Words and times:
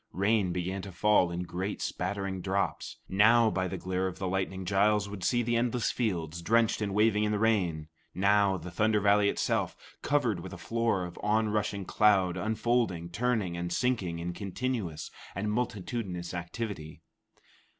Rain 0.13 0.51
began 0.51 0.81
to 0.81 0.91
fall 0.91 1.29
in 1.29 1.43
great 1.43 1.79
spattering 1.79 2.41
drops. 2.41 2.97
Now, 3.07 3.51
by 3.51 3.67
the 3.67 3.77
glare 3.77 4.07
of 4.07 4.17
the 4.17 4.27
lightning, 4.27 4.65
Giles 4.65 5.07
would 5.07 5.23
see 5.23 5.43
the 5.43 5.55
endless 5.55 5.91
fields, 5.91 6.41
drenched 6.41 6.81
and 6.81 6.95
waving 6.95 7.23
in 7.23 7.31
the 7.31 7.37
rain; 7.37 7.87
now 8.15 8.57
the 8.57 8.71
Thunder 8.71 8.99
Valley 8.99 9.29
itself, 9.29 9.77
covered 10.01 10.39
with 10.39 10.53
a 10.53 10.57
floor 10.57 11.05
of 11.05 11.19
onrushing 11.21 11.85
cloud 11.85 12.35
unfolding, 12.35 13.09
turning, 13.11 13.55
and 13.55 13.71
sinking 13.71 14.17
in 14.17 14.33
continuous 14.33 15.11
and 15.35 15.51
multitudinous 15.51 16.33
activity. 16.33 17.03